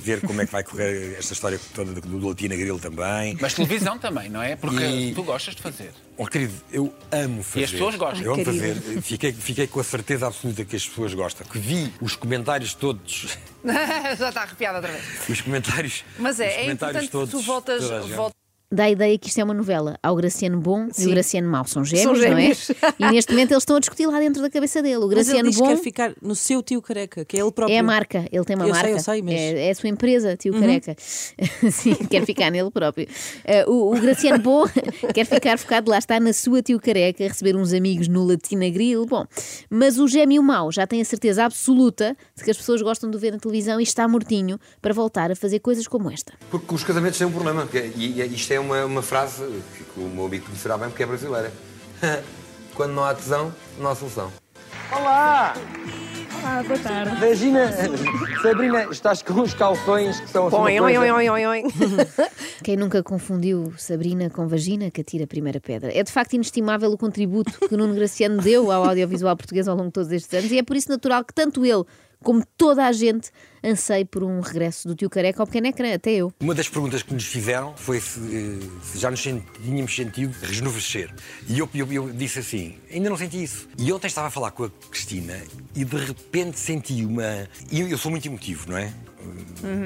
ver 0.07 0.21
como 0.21 0.41
é 0.41 0.45
que 0.45 0.51
vai 0.51 0.63
correr 0.63 1.17
esta 1.19 1.33
história 1.33 1.59
toda 1.75 1.91
do, 1.93 2.01
do 2.01 2.27
Latina 2.29 2.55
Grill 2.55 2.79
também. 2.79 3.37
Mas 3.41 3.53
televisão 3.53 3.99
também, 3.99 4.29
não 4.29 4.41
é? 4.41 4.55
Porque 4.55 4.83
E- 4.83 5.13
tu 5.13 5.23
gostas 5.23 5.53
de 5.55 5.61
fazer. 5.61 5.91
Oh, 6.15 6.25
querido, 6.25 6.53
eu 6.71 6.93
amo 7.11 7.43
fazer. 7.43 7.59
E 7.59 7.63
as 7.65 7.71
pessoas 7.71 7.95
gostam. 7.95 8.23
Eu 8.23 8.33
amo 8.33 8.45
fazer. 8.45 8.75
Fiquei, 9.01 9.33
fiquei 9.33 9.67
com 9.67 9.79
a 9.79 9.83
certeza 9.83 10.27
absoluta 10.27 10.63
que 10.63 10.75
as 10.75 10.87
pessoas 10.87 11.13
gostam. 11.13 11.45
Que 11.45 11.59
vi 11.59 11.93
os 12.01 12.15
comentários 12.15 12.73
todos. 12.73 13.37
Já 14.17 14.29
está 14.29 14.43
arrepiada 14.43 14.77
outra 14.77 14.91
vez. 14.91 15.03
Os 15.29 15.41
comentários. 15.41 16.03
Mas 16.17 16.35
os 16.35 16.39
é, 16.39 16.45
é 16.45 16.61
comentários 16.63 17.03
importante 17.03 17.05
que 17.05 17.11
tu 17.11 17.43
todos, 17.43 17.45
voltas. 17.45 17.83
Dá 18.71 18.83
a 18.85 18.89
ideia 18.89 19.17
que 19.17 19.27
isto 19.29 19.39
é 19.39 19.43
uma 19.43 19.53
novela. 19.53 19.97
Há 20.03 20.11
o 20.11 20.15
Graciano 20.15 20.59
bom 20.59 20.87
e 20.87 20.93
Sim. 20.93 21.07
o 21.07 21.09
Graciano 21.11 21.49
mau. 21.49 21.65
São 21.65 21.83
gêmeos, 21.85 22.03
São 22.05 22.15
gêmeos. 22.15 22.71
não 22.99 23.07
é? 23.07 23.11
E 23.11 23.13
neste 23.13 23.31
momento 23.31 23.51
eles 23.51 23.61
estão 23.63 23.75
a 23.75 23.79
discutir 23.79 24.05
lá 24.07 24.19
dentro 24.19 24.41
da 24.41 24.49
cabeça 24.49 24.81
dele. 24.81 24.97
O 24.97 25.07
Mas 25.07 25.11
ele 25.11 25.15
Graciano 25.25 25.49
diz 25.49 25.57
que 25.57 25.63
bom 25.63 25.69
quer 25.69 25.77
ficar 25.81 26.13
no 26.21 26.35
seu 26.35 26.61
tio 26.61 26.81
careca, 26.81 27.23
que 27.25 27.37
é 27.37 27.41
ele 27.41 27.51
próprio. 27.51 27.75
é 27.75 27.79
a 27.79 27.83
marca. 27.83 28.25
Ele 28.31 28.43
tem 28.45 28.55
uma 28.55 28.67
Eu 28.67 28.73
sei, 28.73 28.83
marca. 28.83 28.97
eu 28.97 28.99
sei, 28.99 29.21
mas- 29.21 29.33
Uhum. 29.33 29.39
é, 29.39 29.67
é 29.67 29.71
a 29.71 29.75
sua 29.75 29.89
empresa, 29.89 30.35
tio 30.37 30.53
Careca. 30.59 30.95
Sim, 31.71 31.95
quer 32.09 32.25
ficar 32.25 32.49
nele 32.51 32.71
próprio. 32.71 33.07
Eh, 33.45 33.65
o, 33.67 33.95
o 33.95 33.99
Graciano 33.99 34.39
bom 34.39 34.65
quer 35.13 35.25
ficar 35.25 35.57
focado 35.57 35.89
lá 35.89 35.97
está 35.97 36.19
na 36.19 36.33
sua 36.33 36.61
tio 36.61 36.79
Careca, 36.79 37.23
receber 37.27 37.55
uns 37.55 37.73
amigos 37.73 38.07
no 38.07 38.23
Latina 38.25 38.69
Grill. 38.69 39.05
Bom, 39.05 39.25
mas 39.69 39.97
o 39.97 40.07
gêmeo 40.07 40.41
mau 40.43 40.71
já 40.71 40.85
tem 40.85 41.01
a 41.01 41.05
certeza 41.05 41.45
absoluta 41.45 42.15
de 42.35 42.43
que 42.43 42.51
as 42.51 42.57
pessoas 42.57 42.81
gostam 42.81 43.09
de 43.09 43.17
o 43.17 43.19
ver 43.19 43.31
na 43.31 43.39
televisão 43.39 43.79
e 43.79 43.83
está 43.83 44.07
mortinho 44.07 44.59
para 44.81 44.93
voltar 44.93 45.31
a 45.31 45.35
fazer 45.35 45.59
coisas 45.59 45.87
como 45.87 46.11
esta. 46.11 46.33
Porque 46.49 46.73
os 46.75 46.83
casamentos 46.83 47.17
têm 47.17 47.27
um 47.27 47.31
problema. 47.31 47.61
porque- 47.63 47.91
E, 47.95 48.21
e 48.21 48.33
isto 48.33 48.51
é 48.53 48.56
uma, 48.59 48.85
uma 48.85 49.01
frase 49.01 49.43
que 49.93 49.99
o 49.99 50.03
meu 50.03 50.25
amigo 50.25 50.45
conhecerá 50.45 50.77
bem 50.77 50.89
porque 50.89 51.03
é 51.03 51.05
brasileira. 51.05 51.51
Quando 52.75 52.93
não 52.93 53.03
há 53.03 53.13
tesão, 53.13 53.53
não 53.79 53.89
há 53.89 53.95
solução. 53.95 54.31
Olá! 54.91 55.53
Olá, 56.39 56.63
boa 56.63 56.79
tarde. 56.79 57.15
Regina, 57.19 57.71
Sabrina, 58.41 58.87
estás 58.91 59.21
com 59.21 59.41
os 59.41 59.53
calções 59.53 60.19
que 60.19 60.29
são 60.29 60.47
assim 60.47 60.55
Oi, 60.55 60.79
oi, 60.79 60.97
oi, 60.97 61.11
oi, 61.11 61.29
oi, 61.29 61.45
oi. 61.45 61.63
Quem 62.63 62.77
nunca 62.77 63.01
confundiu 63.01 63.73
Sabrina 63.77 64.29
com 64.29 64.47
vagina 64.47 64.91
que 64.91 65.01
atira 65.01 65.23
a 65.23 65.27
primeira 65.27 65.59
pedra? 65.59 65.91
É 65.93 66.03
de 66.03 66.11
facto 66.11 66.33
inestimável 66.33 66.91
o 66.91 66.97
contributo 66.97 67.51
que 67.67 67.73
o 67.73 67.77
Nuno 67.77 67.95
Graciano 67.95 68.41
deu 68.41 68.71
ao 68.71 68.85
audiovisual 68.85 69.35
português 69.35 69.67
ao 69.67 69.75
longo 69.75 69.87
de 69.87 69.93
todos 69.93 70.11
estes 70.11 70.33
anos 70.33 70.51
e 70.51 70.59
é 70.59 70.63
por 70.63 70.75
isso 70.77 70.89
natural 70.89 71.25
que 71.25 71.33
tanto 71.33 71.65
ele 71.65 71.83
como 72.23 72.43
toda 72.57 72.85
a 72.85 72.91
gente 72.91 73.29
anseie 73.63 74.05
por 74.05 74.23
um 74.23 74.39
regresso 74.39 74.87
do 74.87 74.95
tio 74.95 75.09
Careca 75.09 75.41
ao 75.41 75.47
pequeno 75.47 75.67
ecrã, 75.67 75.93
até 75.93 76.11
eu. 76.11 76.31
Uma 76.39 76.53
das 76.55 76.67
perguntas 76.69 77.03
que 77.03 77.13
nos 77.13 77.25
fizeram 77.25 77.75
foi 77.75 77.99
se, 77.99 78.19
eh, 78.19 78.67
se 78.83 78.97
já 78.99 79.09
nos 79.11 79.21
tínhamos 79.21 79.95
sentido 79.95 80.35
rejuvenescer. 80.41 81.13
E 81.47 81.59
eu, 81.59 81.69
eu- 81.73 81.91
eu 81.91 82.09
disse 82.13 82.39
assim: 82.39 82.75
ainda 82.91 83.09
não 83.09 83.17
senti 83.17 83.43
isso. 83.43 83.67
E 83.77 83.91
ontem 83.91 84.07
estava 84.07 84.27
a 84.27 84.31
falar 84.31 84.51
com 84.51 84.63
a 84.65 84.69
Cristina 84.89 85.41
e 85.75 85.83
de 85.83 85.97
repente 85.97 86.59
senti 86.59 87.03
uma. 87.05 87.47
E 87.71 87.81
eu, 87.81 87.87
eu 87.87 87.97
sou 87.97 88.09
muito 88.11 88.25
emotivo, 88.27 88.69
não 88.69 88.77
é? 88.77 88.93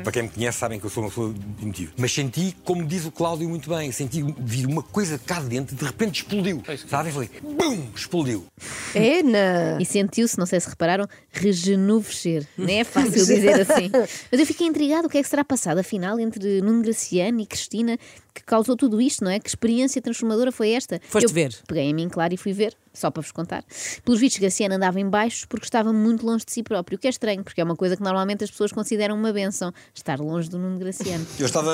Para 0.04 0.12
quem 0.12 0.24
me 0.24 0.30
conhece, 0.30 0.58
sabem 0.58 0.80
que 0.80 0.86
eu 0.86 0.90
sou 0.90 1.04
uma 1.04 1.10
pessoa 1.10 1.34
emotiva. 1.62 1.92
Mas 1.98 2.12
senti, 2.12 2.56
como 2.64 2.86
diz 2.86 3.06
o 3.06 3.12
Cláudio 3.12 3.48
muito 3.48 3.70
bem, 3.70 3.92
senti 3.92 4.24
vir 4.40 4.66
uma 4.66 4.84
coisa 4.84 5.20
cá 5.20 5.40
de 5.40 5.48
dentro, 5.48 5.76
de 5.76 5.86
repente 5.86 6.22
explodiu. 6.22 6.64
Sabe? 6.88 7.10
E 7.10 7.12
falei: 7.12 7.30
BUM! 7.42 7.90
Explodiu. 7.96 8.46
É, 8.94 9.24
na... 9.24 9.80
E 9.80 9.86
sentiu-se, 9.86 10.38
não 10.38 10.46
sei 10.46 10.60
se 10.60 10.70
repararam, 10.70 11.08
rejuvenescer. 11.32 12.46
Nem 12.58 12.82
é 12.82 12.84
fácil 12.84 13.12
dizer 13.12 13.62
assim. 13.62 13.90
Mas 14.32 14.40
eu 14.40 14.46
fiquei 14.46 14.68
intrigado 14.68 15.08
o 15.08 15.10
que 15.10 15.18
é 15.18 15.24
que 15.24 15.30
será 15.30 15.44
passado, 15.44 15.80
afinal, 15.80 16.20
entre 16.20 16.62
Nuno 16.62 16.82
Graciano 16.82 17.40
e 17.40 17.46
Cristina, 17.46 17.98
que 18.34 18.44
causou 18.44 18.76
tudo 18.76 19.02
isto, 19.02 19.24
não 19.24 19.32
é? 19.32 19.40
Que 19.40 19.50
experiência 19.50 20.02
transformadora 20.02 20.52
foi 20.52 20.72
esta? 20.72 21.02
Foste 21.10 21.26
eu 21.26 21.34
ver? 21.34 21.56
Peguei 21.68 21.84
em 21.84 21.94
mim, 21.94 22.10
claro, 22.10 22.34
e 22.34 22.38
fui 22.38 22.54
ver, 22.54 22.76
só 22.94 23.10
para 23.12 23.22
vos 23.22 23.32
contar. 23.32 23.64
Pelos 24.04 24.20
vistos, 24.20 24.40
Graciano 24.40 24.76
andava 24.76 25.00
em 25.00 25.10
baixos 25.10 25.46
porque 25.46 25.66
estava 25.66 25.92
muito 25.94 26.26
longe 26.26 26.46
de 26.46 26.52
si 26.52 26.62
próprio, 26.64 26.98
o 26.98 27.00
que 27.00 27.08
é 27.08 27.10
estranho, 27.10 27.44
porque 27.44 27.62
é 27.62 27.64
uma 27.64 27.76
coisa 27.76 27.96
que 27.96 28.04
normalmente 28.04 28.44
as 28.44 28.52
pessoas 28.52 28.72
consideram 28.72 29.16
uma 29.16 29.32
benção, 29.34 29.74
estar 29.94 30.20
longe 30.20 30.50
do 30.50 30.58
Nuno 30.58 30.78
Graciano. 30.80 31.26
Eu 31.40 31.46
estava, 31.46 31.72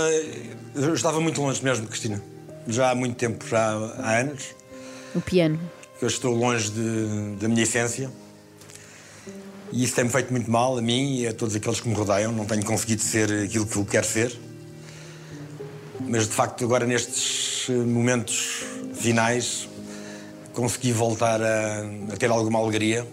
eu 0.75 0.93
estava 0.93 1.19
muito 1.19 1.41
longe 1.41 1.63
mesmo 1.63 1.87
Cristina. 1.87 2.21
Já 2.67 2.91
há 2.91 2.95
muito 2.95 3.15
tempo, 3.15 3.45
já 3.47 3.71
há 3.97 4.17
anos. 4.19 4.55
O 5.15 5.21
piano. 5.21 5.59
Eu 6.01 6.07
estou 6.07 6.33
longe 6.35 6.69
de- 6.69 7.35
da 7.39 7.47
minha 7.47 7.63
essência. 7.63 8.11
E 9.71 9.83
isso 9.83 9.95
tem-me 9.95 10.09
feito 10.09 10.31
muito 10.31 10.49
mal 10.51 10.77
a 10.77 10.81
mim 10.81 11.19
e 11.21 11.27
a 11.27 11.33
todos 11.33 11.55
aqueles 11.55 11.79
que 11.81 11.89
me 11.89 11.95
rodeiam. 11.95 12.31
Não 12.31 12.45
tenho 12.45 12.63
conseguido 12.63 13.01
ser 13.01 13.31
aquilo 13.45 13.65
que 13.65 13.75
eu 13.77 13.85
quero 13.85 14.05
ser. 14.05 14.37
Mas 16.01 16.27
de 16.27 16.33
facto, 16.33 16.63
agora 16.63 16.85
nestes 16.85 17.67
momentos 17.69 18.63
finais, 18.93 19.67
consegui 20.57 20.91
voltar 20.91 21.39
a, 21.39 21.81
a 22.11 22.17
ter 22.17 22.31
alguma 22.31 22.57
alegria. 22.57 23.07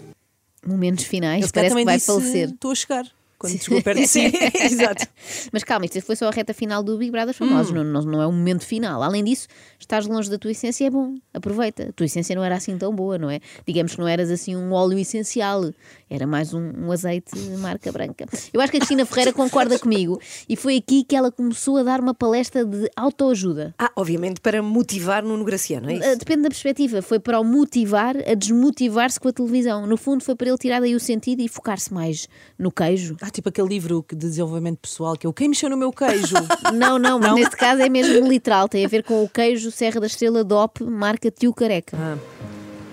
Momentos 0.65 1.05
finais, 1.05 1.43
Ele 1.43 1.51
parece 1.53 1.67
que 1.67 1.69
também 1.69 1.85
vai 1.85 1.97
disse, 1.97 2.07
falecer. 2.07 2.49
Estou 2.49 2.71
a 2.71 2.75
chegar. 2.75 3.05
Quando 3.49 3.63
chegou 3.63 3.81
perto 3.81 3.99
de 4.01 4.07
si. 4.07 4.31
Exato. 4.61 5.05
Mas 5.51 5.63
calma, 5.63 5.85
isto 5.85 6.01
foi 6.01 6.15
só 6.15 6.27
a 6.27 6.31
reta 6.31 6.53
final 6.53 6.83
do 6.83 6.97
Big 6.97 7.11
Brother 7.11 7.33
Famosos, 7.33 7.71
Hum. 7.71 7.83
não, 7.83 8.01
não, 8.01 8.21
é 8.21 8.27
o 8.27 8.31
momento 8.31 8.65
final. 8.65 9.01
Além 9.03 9.23
disso, 9.23 9.47
estás 9.79 10.05
longe 10.07 10.29
da 10.29 10.37
tua 10.37 10.51
essência 10.51 10.85
é 10.85 10.89
bom, 10.89 11.15
aproveita. 11.33 11.89
A 11.89 11.93
tua 11.93 12.05
essência 12.05 12.35
não 12.35 12.43
era 12.43 12.55
assim 12.55 12.77
tão 12.77 12.93
boa, 12.93 13.17
não 13.17 13.29
é? 13.29 13.39
Digamos 13.67 13.93
que 13.93 13.99
não 13.99 14.07
eras 14.07 14.29
assim 14.31 14.55
um 14.55 14.71
óleo 14.73 14.97
essencial, 14.97 15.71
era 16.09 16.25
mais 16.27 16.53
um, 16.53 16.71
um 16.85 16.91
azeite 16.91 17.37
marca 17.59 17.91
branca. 17.91 18.25
Eu 18.53 18.61
acho 18.61 18.71
que 18.71 18.77
a 18.77 18.79
Cristina 18.79 19.05
Ferreira 19.05 19.33
concorda 19.33 19.77
comigo 19.79 20.19
e 20.47 20.55
foi 20.55 20.77
aqui 20.77 21.03
que 21.03 21.15
ela 21.15 21.31
começou 21.31 21.77
a 21.77 21.83
dar 21.83 21.99
uma 21.99 22.13
palestra 22.13 22.63
de 22.65 22.89
autoajuda. 22.95 23.73
Ah, 23.77 23.91
obviamente 23.95 24.39
para 24.41 24.61
motivar 24.61 25.23
Nuno 25.23 25.43
Graciano, 25.43 25.89
é 25.89 25.93
Ah, 25.93 26.09
isso? 26.11 26.19
Depende 26.19 26.43
da 26.43 26.49
perspectiva. 26.49 27.01
Foi 27.01 27.19
para 27.19 27.39
o 27.39 27.43
motivar 27.43 28.15
a 28.17 28.33
desmotivar-se 28.33 29.19
com 29.19 29.27
a 29.27 29.33
televisão. 29.33 29.85
No 29.87 29.97
fundo, 29.97 30.23
foi 30.23 30.35
para 30.35 30.47
ele 30.49 30.57
tirar 30.57 30.79
daí 30.79 30.95
o 30.95 30.99
sentido 30.99 31.41
e 31.41 31.47
focar-se 31.47 31.93
mais 31.93 32.27
no 32.57 32.71
queijo. 32.71 33.15
Ah, 33.21 33.29
tipo 33.35 33.49
aquele 33.49 33.67
livro 33.67 34.05
de 34.09 34.15
desenvolvimento 34.15 34.79
pessoal 34.79 35.15
que 35.15 35.27
é 35.27 35.29
o 35.29 35.33
Quem 35.33 35.49
mexeu 35.49 35.69
no 35.69 35.77
meu 35.77 35.91
queijo? 35.91 36.35
Não, 36.73 36.97
não, 36.97 37.19
mas 37.19 37.33
neste 37.33 37.55
caso 37.55 37.81
é 37.81 37.89
mesmo 37.89 38.27
literal. 38.27 38.67
Tem 38.67 38.85
a 38.85 38.87
ver 38.87 39.03
com 39.03 39.23
o 39.23 39.29
queijo 39.29 39.71
Serra 39.71 39.99
da 39.99 40.07
Estrela 40.07 40.43
DOP, 40.43 40.83
marca 40.83 41.29
Tio 41.29 41.53
Careca. 41.53 41.97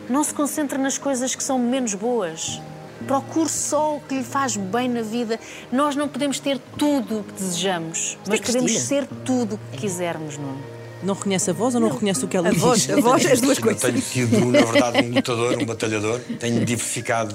Não 0.09 0.23
se 0.23 0.35
concentre 0.35 0.79
nas 0.79 0.99
coisas 0.99 1.35
que 1.35 1.43
são 1.43 1.59
menos 1.59 1.95
boas. 1.95 2.61
Procure 3.07 3.49
só 3.49 3.97
o 3.97 4.01
que 4.01 4.17
lhe 4.17 4.25
faz 4.25 4.57
bem 4.57 4.89
na 4.89 5.03
vida. 5.03 5.39
Nós 5.73 5.97
não 5.97 6.09
podemos 6.09 6.39
ter 6.39 6.59
tudo 6.77 7.21
o 7.21 7.25
que 7.25 7.33
desejamos, 7.33 8.19
mas 8.27 8.41
é 8.41 8.43
podemos 8.43 8.79
ser 8.79 9.07
tudo 9.25 9.57
o 9.57 9.59
que 9.59 9.79
quisermos, 9.79 10.37
Nuno. 10.37 10.82
Não 11.03 11.15
reconhece 11.15 11.51
a 11.51 11.53
voz 11.53 11.75
ou 11.75 11.81
não, 11.81 11.89
reconhece 11.89 12.25
o 12.25 12.29
que 12.29 12.37
ela 12.37 12.49
A 12.49 12.53
diz? 12.53 12.61
voz, 12.61 12.89
a 12.91 13.01
voz, 13.01 13.27
as 13.27 13.41
duas 13.41 13.59
Eu 13.59 13.65
coisas. 13.65 13.83
tenho 13.83 14.01
sido, 14.01 14.39
na 14.47 14.61
verdade, 14.65 14.99
um 15.07 15.15
lutador, 15.15 15.59
um 15.61 15.65
batalhador. 15.67 16.21
Tenho 16.39 16.65
diversificado 16.65 17.35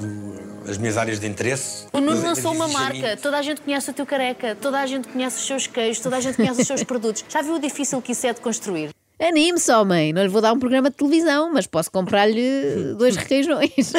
as 0.68 0.78
minhas 0.78 0.98
áreas 0.98 1.20
de 1.20 1.28
interesse. 1.28 1.86
O 1.92 2.00
Nuno 2.00 2.22
é 2.22 2.28
lançou 2.30 2.54
uma 2.54 2.66
a 2.66 2.68
marca, 2.70 3.18
toda 3.18 3.38
a 3.38 3.42
gente 3.42 3.62
conhece 3.62 3.90
o 3.90 3.94
teu 3.94 4.06
careca, 4.06 4.56
toda 4.60 4.80
a 4.80 4.86
gente 4.86 5.08
conhece 5.08 5.38
os 5.38 5.46
seus 5.48 5.68
queijos, 5.68 6.02
toda 6.02 6.16
a 6.18 6.20
gente 6.22 6.36
conhece 6.36 6.62
os 6.62 6.68
seus 6.68 6.84
produtos. 6.84 7.26
Já 7.30 7.42
viu 7.42 7.56
o 7.56 7.60
difícil 7.60 8.02
que 8.02 8.12
isso 8.14 8.26
é 8.28 8.34
de 8.34 8.40
construir? 8.42 8.90
Anime-se, 9.20 9.72
homem. 9.72 10.14
Não 10.14 10.22
lhe 10.22 10.28
vou 10.30 10.42
dar 10.42 10.54
um 10.54 10.60
programa 10.60 10.90
de 10.90 10.96
televisão, 10.96 11.52
mas 11.52 11.66
posso 11.66 11.92
comprar-lhe 11.92 12.94
dois 12.98 13.16
requeijões. 13.16 13.92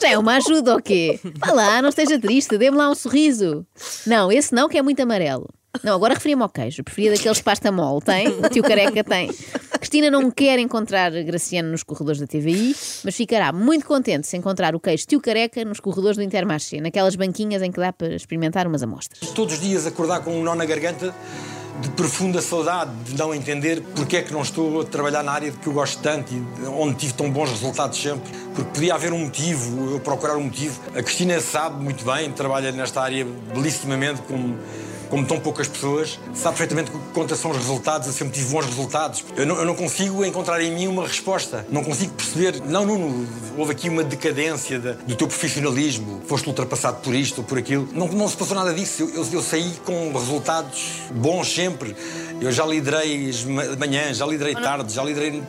Já 0.00 0.10
é 0.10 0.18
uma 0.18 0.36
ajuda, 0.36 0.74
ou 0.74 0.82
quê? 0.82 1.18
Vá 1.38 1.52
lá, 1.52 1.80
não 1.82 1.88
esteja 1.88 2.18
triste, 2.20 2.58
dê-me 2.58 2.76
lá 2.76 2.90
um 2.90 2.94
sorriso. 2.94 3.64
Não, 4.06 4.30
esse 4.30 4.52
não, 4.54 4.68
que 4.68 4.76
é 4.76 4.82
muito 4.82 5.00
amarelo. 5.00 5.48
Não, 5.82 5.94
agora 5.94 6.14
referia-me 6.14 6.42
ao 6.42 6.48
queijo. 6.50 6.84
Preferia 6.84 7.12
daqueles 7.12 7.40
pasta 7.40 7.72
mole. 7.72 8.02
Tem? 8.02 8.26
Tio 8.50 8.62
Careca 8.62 9.02
tem. 9.02 9.30
Cristina 9.78 10.10
não 10.10 10.30
quer 10.30 10.58
encontrar 10.58 11.10
Graciano 11.24 11.70
nos 11.70 11.82
corredores 11.82 12.20
da 12.20 12.26
TVI, 12.26 12.76
mas 13.04 13.16
ficará 13.16 13.52
muito 13.52 13.86
contente 13.86 14.26
se 14.26 14.36
encontrar 14.36 14.74
o 14.74 14.80
queijo 14.80 15.06
tio 15.06 15.20
Careca 15.20 15.64
nos 15.64 15.80
corredores 15.80 16.16
do 16.16 16.22
Intermarché, 16.22 16.80
naquelas 16.80 17.16
banquinhas 17.16 17.62
em 17.62 17.72
que 17.72 17.80
dá 17.80 17.92
para 17.92 18.14
experimentar 18.14 18.66
umas 18.66 18.82
amostras. 18.82 19.30
Todos 19.30 19.54
os 19.54 19.60
dias 19.60 19.86
acordar 19.86 20.20
com 20.20 20.38
um 20.38 20.44
nó 20.44 20.54
na 20.54 20.64
garganta 20.64 21.12
de 21.80 21.88
profunda 21.90 22.40
saudade, 22.40 22.92
de 23.04 23.18
não 23.18 23.34
entender 23.34 23.82
porque 23.96 24.18
é 24.18 24.22
que 24.22 24.32
não 24.32 24.42
estou 24.42 24.82
a 24.82 24.84
trabalhar 24.84 25.22
na 25.22 25.32
área 25.32 25.50
de 25.50 25.56
que 25.56 25.66
eu 25.66 25.72
gosto 25.72 26.00
tanto 26.00 26.32
e 26.32 26.66
onde 26.66 26.96
tive 26.96 27.14
tão 27.14 27.30
bons 27.30 27.50
resultados 27.50 28.00
sempre. 28.00 28.30
Porque 28.54 28.70
podia 28.74 28.94
haver 28.94 29.12
um 29.12 29.24
motivo, 29.24 29.90
eu 29.90 30.00
procurar 30.00 30.36
um 30.36 30.44
motivo. 30.44 30.80
A 30.94 31.02
Cristina 31.02 31.40
sabe 31.40 31.82
muito 31.82 32.04
bem, 32.04 32.30
trabalha 32.30 32.70
nesta 32.70 33.00
área 33.00 33.26
belíssimamente, 33.54 34.22
como, 34.22 34.56
como 35.12 35.26
tão 35.26 35.38
poucas 35.38 35.68
pessoas. 35.68 36.18
Sabe 36.32 36.56
perfeitamente 36.56 36.90
que 36.90 36.98
conta 37.12 37.36
são 37.36 37.50
os 37.50 37.58
resultados, 37.58 38.06
eu 38.06 38.14
sempre 38.14 38.32
tive 38.38 38.50
bons 38.50 38.64
resultados. 38.64 39.22
Eu 39.36 39.44
não, 39.46 39.56
eu 39.58 39.66
não 39.66 39.74
consigo 39.74 40.24
encontrar 40.24 40.62
em 40.62 40.70
mim 40.74 40.86
uma 40.86 41.06
resposta. 41.06 41.66
Não 41.70 41.84
consigo 41.84 42.14
perceber, 42.14 42.62
não, 42.66 42.86
Nuno, 42.86 43.28
houve 43.58 43.72
aqui 43.72 43.90
uma 43.90 44.02
decadência 44.02 44.78
da- 44.80 44.92
do 44.92 45.14
teu 45.14 45.28
profissionalismo, 45.28 46.22
foste 46.26 46.48
ultrapassado 46.48 47.02
por 47.02 47.14
isto 47.14 47.38
ou 47.42 47.44
por 47.44 47.58
aquilo. 47.58 47.86
Não, 47.92 48.08
não 48.08 48.26
se 48.26 48.36
passou 48.38 48.56
nada 48.56 48.72
disso. 48.72 49.02
Eu, 49.02 49.10
eu- 49.22 49.28
eu 49.34 49.42
saí 49.42 49.70
com 49.84 50.10
resultados 50.14 50.82
bons 51.10 51.54
sempre. 51.54 51.94
Eu 52.40 52.50
já 52.50 52.64
liderei 52.64 53.28
as 53.28 53.44
ma- 53.44 53.76
manhãs, 53.78 54.16
já 54.16 54.24
liderei 54.26 54.54
tarde, 54.54 54.94
já 54.94 55.04
liderei. 55.04 55.42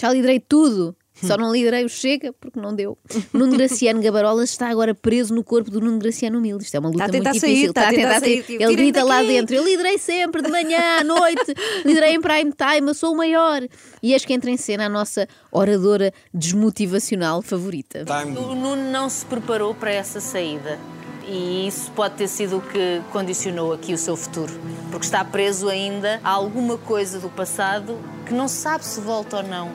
Já 0.00 0.12
liderei 0.12 0.38
tudo. 0.38 0.94
Só 1.22 1.36
não 1.36 1.52
liderei 1.52 1.84
o 1.84 1.88
Chega 1.88 2.32
porque 2.40 2.58
não 2.58 2.74
deu. 2.74 2.96
Nuno 3.32 3.56
Graciano 3.56 4.00
Gabarolas 4.00 4.50
está 4.50 4.68
agora 4.68 4.94
preso 4.94 5.34
no 5.34 5.44
corpo 5.44 5.70
do 5.70 5.80
Nuno 5.80 5.98
Graciano 5.98 6.38
Humilde. 6.38 6.64
Isto 6.64 6.76
é 6.76 6.80
uma 6.80 6.88
luta 6.88 7.04
Está 7.04 7.06
a 7.06 7.12
tentar 7.12 7.30
muito 7.30 7.40
sair, 7.40 7.50
difícil. 7.50 7.68
está 7.70 7.88
a 7.88 7.90
tentar 7.90 8.20
sair. 8.20 8.32
Ele 8.38 8.44
Tirem-me 8.46 8.76
grita 8.76 9.04
lá 9.04 9.16
daqui. 9.16 9.28
dentro: 9.28 9.54
Eu 9.56 9.64
liderei 9.64 9.98
sempre, 9.98 10.42
de 10.42 10.50
manhã, 10.50 10.78
à 11.00 11.04
noite, 11.04 11.54
liderei 11.84 12.14
em 12.14 12.20
prime 12.20 12.52
time, 12.52 12.88
eu 12.88 12.94
sou 12.94 13.12
o 13.12 13.16
maior. 13.16 13.62
E 14.02 14.12
eis 14.12 14.24
que 14.24 14.32
entra 14.32 14.50
em 14.50 14.56
cena 14.56 14.86
a 14.86 14.88
nossa 14.88 15.28
oradora 15.52 16.12
desmotivacional 16.32 17.42
favorita. 17.42 18.04
Time. 18.04 18.36
O 18.38 18.54
Nuno 18.54 18.90
não 18.90 19.08
se 19.08 19.24
preparou 19.26 19.74
para 19.74 19.90
essa 19.90 20.20
saída. 20.20 20.78
E 21.26 21.68
isso 21.68 21.92
pode 21.92 22.14
ter 22.16 22.26
sido 22.28 22.56
o 22.56 22.60
que 22.60 23.00
condicionou 23.12 23.72
aqui 23.72 23.92
o 23.94 23.98
seu 23.98 24.16
futuro. 24.16 24.52
Porque 24.90 25.04
está 25.06 25.24
preso 25.24 25.68
ainda 25.68 26.20
a 26.24 26.30
alguma 26.30 26.76
coisa 26.76 27.20
do 27.20 27.28
passado 27.28 27.96
que 28.26 28.34
não 28.34 28.48
se 28.48 28.56
sabe 28.56 28.84
se 28.84 29.00
volta 29.00 29.36
ou 29.36 29.42
não. 29.44 29.70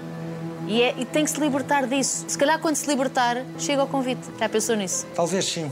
E, 0.67 0.81
é- 0.81 0.95
e 0.97 1.05
tem 1.05 1.23
que 1.23 1.29
se 1.31 1.39
libertar 1.39 1.85
disso. 1.87 2.25
Se 2.27 2.37
calhar, 2.37 2.59
quando 2.59 2.75
se 2.75 2.87
libertar, 2.87 3.43
chega 3.59 3.81
ao 3.81 3.87
convite. 3.87 4.21
Já 4.39 4.49
pensou 4.49 4.75
nisso? 4.75 5.05
Talvez 5.15 5.45
sim. 5.45 5.71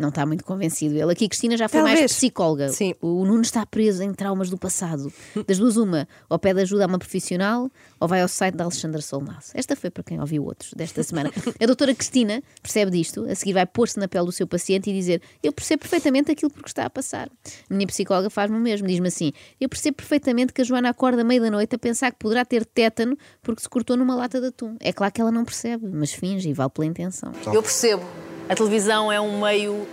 Não 0.00 0.08
está 0.08 0.24
muito 0.24 0.42
convencido. 0.44 0.96
Ele 0.96 1.12
aqui, 1.12 1.28
Cristina, 1.28 1.58
já 1.58 1.68
foi 1.68 1.82
mais 1.82 1.92
Talvez. 1.92 2.12
psicóloga. 2.14 2.70
Sim. 2.70 2.94
O 3.02 3.26
Nuno 3.26 3.42
está 3.42 3.66
preso 3.66 4.02
em 4.02 4.14
traumas 4.14 4.48
do 4.48 4.56
passado. 4.56 5.12
Das 5.46 5.58
duas, 5.58 5.76
uma, 5.76 6.06
ou 6.28 6.38
pede 6.38 6.60
ajuda 6.60 6.84
a 6.84 6.86
uma 6.86 6.98
profissional 6.98 7.68
ou 7.98 8.06
vai 8.06 8.22
ao 8.22 8.28
site 8.28 8.54
da 8.54 8.64
Alexandra 8.64 9.02
Solnaz. 9.02 9.50
Esta 9.54 9.74
foi 9.74 9.90
para 9.90 10.02
quem 10.02 10.20
ouviu 10.20 10.44
outros 10.44 10.72
desta 10.74 11.02
semana. 11.02 11.30
A 11.60 11.66
doutora 11.66 11.94
Cristina 11.94 12.42
percebe 12.62 12.90
disto, 12.92 13.26
a 13.28 13.34
seguir 13.34 13.52
vai 13.52 13.66
pôr-se 13.66 13.98
na 13.98 14.06
pele 14.08 14.26
do 14.26 14.32
seu 14.32 14.46
paciente 14.46 14.88
e 14.88 14.92
dizer: 14.92 15.20
Eu 15.42 15.52
percebo 15.52 15.80
perfeitamente 15.80 16.30
aquilo 16.30 16.50
por 16.50 16.62
que 16.62 16.68
está 16.68 16.86
a 16.86 16.90
passar. 16.90 17.28
A 17.68 17.74
minha 17.74 17.86
psicóloga 17.86 18.30
faz-me 18.30 18.56
o 18.56 18.60
mesmo, 18.60 18.86
diz-me 18.86 19.08
assim: 19.08 19.32
Eu 19.60 19.68
percebo 19.68 19.96
perfeitamente 19.96 20.52
que 20.52 20.62
a 20.62 20.64
Joana 20.64 20.88
acorda 20.88 21.22
à 21.22 21.24
meia 21.24 21.40
da 21.40 21.50
noite 21.50 21.74
a 21.74 21.78
pensar 21.78 22.10
que 22.12 22.18
poderá 22.18 22.44
ter 22.44 22.64
tétano 22.64 23.18
porque 23.42 23.62
se 23.62 23.68
cortou 23.68 23.96
numa 23.96 24.14
lata 24.14 24.40
de 24.40 24.46
atum. 24.46 24.76
É 24.80 24.92
claro 24.92 25.12
que 25.12 25.20
ela 25.20 25.32
não 25.32 25.44
percebe, 25.44 25.86
mas 25.92 26.12
finge 26.12 26.48
e 26.48 26.52
vale 26.52 26.70
pela 26.70 26.86
intenção. 26.86 27.32
Eu 27.52 27.62
percebo. 27.62 28.04
A 28.50 28.54
televisão 28.56 29.12
é 29.12 29.20
um 29.20 29.40
meio 29.40 29.86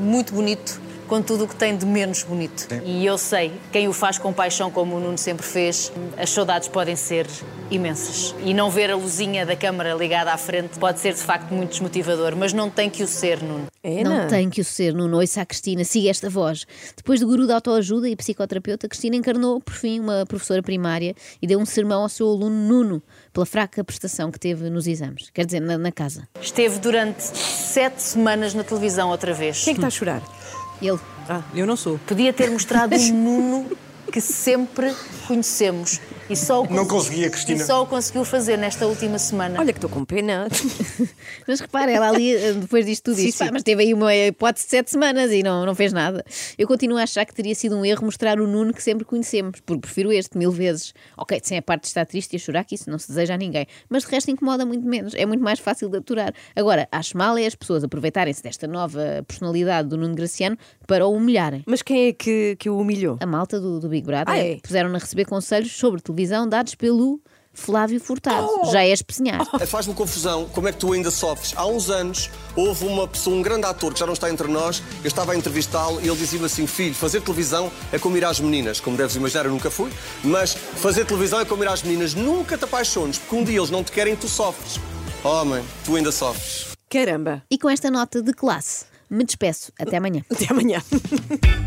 muito 0.00 0.32
bonito, 0.32 0.80
com 1.12 1.20
tudo 1.20 1.44
o 1.44 1.46
que 1.46 1.54
tem 1.54 1.76
de 1.76 1.84
menos 1.84 2.22
bonito. 2.22 2.68
E 2.86 3.04
eu 3.04 3.18
sei, 3.18 3.52
quem 3.70 3.86
o 3.86 3.92
faz 3.92 4.16
com 4.16 4.32
paixão, 4.32 4.70
como 4.70 4.96
o 4.96 4.98
Nuno 4.98 5.18
sempre 5.18 5.44
fez, 5.44 5.92
as 6.16 6.30
saudades 6.30 6.68
podem 6.68 6.96
ser 6.96 7.26
imensas. 7.70 8.34
E 8.42 8.54
não 8.54 8.70
ver 8.70 8.90
a 8.90 8.96
luzinha 8.96 9.44
da 9.44 9.54
câmara 9.54 9.92
ligada 9.92 10.32
à 10.32 10.38
frente 10.38 10.78
pode 10.78 11.00
ser 11.00 11.12
de 11.12 11.20
facto 11.20 11.52
muito 11.52 11.72
desmotivador, 11.72 12.34
mas 12.34 12.54
não 12.54 12.70
tem 12.70 12.88
que 12.88 13.02
o 13.02 13.06
ser, 13.06 13.42
Nuno. 13.42 13.66
É, 13.82 14.02
Não 14.02 14.26
tem 14.26 14.48
que 14.48 14.62
o 14.62 14.64
ser, 14.64 14.94
Nuno. 14.94 15.18
Ouça 15.18 15.42
a 15.42 15.44
Cristina, 15.44 15.84
siga 15.84 16.08
esta 16.08 16.30
voz. 16.30 16.66
Depois 16.96 17.20
do 17.20 17.26
guru 17.26 17.46
da 17.46 17.56
autoajuda 17.56 18.08
e 18.08 18.16
psicoterapeuta, 18.16 18.88
Cristina 18.88 19.14
encarnou, 19.14 19.60
por 19.60 19.74
fim, 19.74 20.00
uma 20.00 20.24
professora 20.24 20.62
primária 20.62 21.14
e 21.42 21.46
deu 21.46 21.58
um 21.58 21.66
sermão 21.66 22.02
ao 22.02 22.08
seu 22.08 22.26
aluno 22.26 22.56
Nuno 22.56 23.02
pela 23.34 23.44
fraca 23.44 23.84
prestação 23.84 24.30
que 24.30 24.40
teve 24.40 24.70
nos 24.70 24.86
exames. 24.86 25.28
Quer 25.34 25.44
dizer, 25.44 25.60
na, 25.60 25.76
na 25.76 25.92
casa. 25.92 26.26
Esteve 26.40 26.78
durante 26.78 27.22
sete 27.22 28.00
semanas 28.00 28.54
na 28.54 28.64
televisão 28.64 29.10
outra 29.10 29.34
vez. 29.34 29.62
Quem 29.62 29.72
é 29.72 29.74
que 29.74 29.78
está 29.78 29.88
a 29.88 29.90
chorar? 29.90 30.41
Ele. 30.82 30.98
Ah, 31.28 31.42
eu 31.54 31.66
não 31.66 31.76
sou. 31.76 31.98
Podia 32.06 32.32
ter 32.32 32.50
mostrado 32.50 32.96
um 32.96 33.12
Nuno 33.12 33.70
que 34.10 34.20
sempre 34.20 34.94
conhecemos. 35.26 36.00
E 36.30 36.36
só 36.36 36.62
o 36.62 36.70
Não 36.70 36.86
cons- 36.86 37.04
conseguia, 37.04 37.28
Cristina. 37.30 37.62
E 37.62 37.66
só 37.66 37.82
o 37.82 37.86
conseguiu 37.86 38.24
fazer 38.24 38.56
nesta 38.56 38.86
última 38.86 39.18
semana. 39.18 39.58
Olha 39.60 39.72
que 39.72 39.78
estou 39.78 39.90
com 39.90 40.04
pena. 40.04 40.46
Mas 41.46 41.60
repara, 41.60 41.90
ela 41.90 42.08
ali, 42.08 42.34
eh, 42.34 42.52
depois 42.52 42.86
disto 42.86 43.04
tudo, 43.04 43.16
Sim, 43.16 43.26
diz: 43.26 43.34
sim. 43.34 43.44
"Pá, 43.46 43.50
mas 43.52 43.62
teve 43.62 43.82
aí 43.82 43.94
uma 43.94 44.14
hipótese 44.14 44.66
de 44.66 44.70
sete 44.70 44.90
semanas 44.90 45.30
e 45.32 45.42
não, 45.42 45.66
não 45.66 45.74
fez 45.74 45.92
nada. 45.92 46.24
Eu 46.56 46.66
continuo 46.68 46.96
a 46.98 47.02
achar 47.02 47.24
que 47.26 47.34
teria 47.34 47.54
sido 47.54 47.76
um 47.76 47.84
erro 47.84 48.04
mostrar 48.04 48.40
o 48.40 48.46
Nuno 48.46 48.72
que 48.72 48.82
sempre 48.82 49.04
conhecemos, 49.04 49.60
porque 49.64 49.80
prefiro 49.80 50.12
este 50.12 50.38
mil 50.38 50.50
vezes. 50.50 50.94
Ok, 51.16 51.40
sem 51.42 51.58
a 51.58 51.62
parte 51.62 51.82
de 51.82 51.88
estar 51.88 52.06
triste 52.06 52.32
e 52.34 52.36
a 52.36 52.38
chorar, 52.38 52.64
que 52.64 52.74
isso 52.74 52.88
não 52.90 52.98
se 52.98 53.08
deseja 53.08 53.34
a 53.34 53.36
ninguém, 53.36 53.66
mas 53.88 54.04
de 54.04 54.10
resto 54.10 54.30
incomoda 54.30 54.64
muito 54.64 54.86
menos, 54.86 55.14
é 55.14 55.26
muito 55.26 55.42
mais 55.42 55.58
fácil 55.58 55.88
de 55.88 55.98
aturar. 55.98 56.32
Agora, 56.54 56.88
acho 56.90 57.16
mal 57.16 57.36
é 57.36 57.46
as 57.46 57.54
pessoas 57.54 57.84
aproveitarem-se 57.84 58.42
desta 58.42 58.66
nova 58.66 59.24
personalidade 59.26 59.88
do 59.88 59.96
Nuno 59.96 60.14
Graciano 60.14 60.56
para 60.86 61.06
o 61.06 61.12
humilharem. 61.14 61.62
Mas 61.66 61.82
quem 61.82 62.08
é 62.08 62.12
que, 62.12 62.56
que 62.58 62.70
o 62.70 62.78
humilhou? 62.78 63.16
A 63.20 63.26
malta 63.26 63.60
do, 63.60 63.80
do 63.80 63.88
Big 63.88 64.06
Brother 64.06 64.28
Ah, 64.32 64.38
é? 64.38 64.56
puseram-na 64.62 64.96
a 64.96 65.00
receber 65.00 65.24
conselhos 65.24 65.72
sobre 65.72 66.00
televisão 66.00 66.21
dados 66.48 66.74
pelo 66.74 67.20
Flávio 67.54 68.00
Furtado. 68.00 68.48
Oh! 68.62 68.70
Já 68.70 68.82
é 68.82 68.90
espesinhar. 68.90 69.44
Faz-me 69.66 69.94
confusão 69.94 70.46
como 70.46 70.68
é 70.68 70.72
que 70.72 70.78
tu 70.78 70.92
ainda 70.92 71.10
sofres. 71.10 71.52
Há 71.56 71.66
uns 71.66 71.90
anos 71.90 72.30
houve 72.56 72.86
uma 72.86 73.06
pessoa, 73.06 73.36
um 73.36 73.42
grande 73.42 73.66
ator 73.66 73.92
que 73.92 74.00
já 74.00 74.06
não 74.06 74.14
está 74.14 74.30
entre 74.30 74.48
nós, 74.48 74.82
eu 75.02 75.08
estava 75.08 75.32
a 75.32 75.36
entrevistá-lo 75.36 76.00
e 76.00 76.08
ele 76.08 76.16
dizia-me 76.16 76.46
assim: 76.46 76.66
Filho, 76.66 76.94
fazer 76.94 77.20
televisão 77.20 77.70
é 77.92 77.98
como 77.98 78.16
ir 78.16 78.24
às 78.24 78.40
meninas. 78.40 78.80
Como 78.80 78.96
deves 78.96 79.16
imaginar, 79.16 79.44
eu 79.44 79.52
nunca 79.52 79.70
fui, 79.70 79.90
mas 80.24 80.54
fazer 80.54 81.04
televisão 81.04 81.40
é 81.40 81.44
como 81.44 81.62
ir 81.62 81.68
às 81.68 81.82
meninas. 81.82 82.14
Nunca 82.14 82.56
te 82.56 82.64
apaixones, 82.64 83.18
porque 83.18 83.36
um 83.36 83.44
dia 83.44 83.58
eles 83.58 83.70
não 83.70 83.84
te 83.84 83.92
querem, 83.92 84.16
tu 84.16 84.28
sofres. 84.28 84.80
Homem, 85.22 85.62
tu 85.84 85.94
ainda 85.94 86.10
sofres. 86.10 86.72
Caramba. 86.88 87.42
E 87.50 87.58
com 87.58 87.70
esta 87.70 87.90
nota 87.90 88.20
de 88.22 88.32
classe, 88.32 88.84
me 89.08 89.24
despeço. 89.24 89.72
Até 89.78 89.98
amanhã. 89.98 90.22
Até 90.30 90.46
amanhã. 90.50 90.82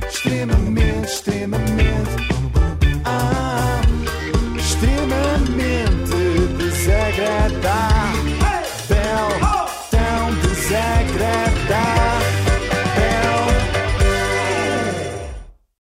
extremamente, 0.10 1.08
extremamente, 1.08 2.35
secreta. 7.16 7.95